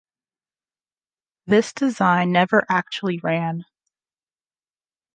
[1.45, 3.65] This design never actually ran.